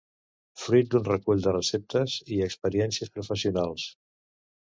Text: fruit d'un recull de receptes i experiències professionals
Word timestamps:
fruit 0.59 0.87
d'un 0.93 1.03
recull 1.07 1.43
de 1.47 1.53
receptes 1.57 2.15
i 2.37 2.39
experiències 2.47 3.13
professionals 3.19 3.85